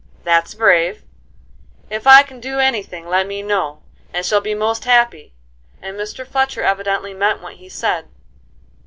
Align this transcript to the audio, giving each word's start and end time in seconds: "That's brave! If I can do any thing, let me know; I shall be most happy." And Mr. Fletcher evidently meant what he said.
"That's 0.23 0.55
brave! 0.55 1.03
If 1.91 2.07
I 2.07 2.23
can 2.23 2.39
do 2.39 2.57
any 2.57 2.81
thing, 2.81 3.07
let 3.07 3.27
me 3.27 3.43
know; 3.43 3.83
I 4.11 4.23
shall 4.23 4.41
be 4.41 4.55
most 4.55 4.85
happy." 4.85 5.35
And 5.79 5.95
Mr. 5.95 6.25
Fletcher 6.25 6.63
evidently 6.63 7.13
meant 7.13 7.43
what 7.43 7.57
he 7.57 7.69
said. 7.69 8.07